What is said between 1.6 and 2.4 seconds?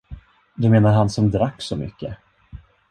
så mycket?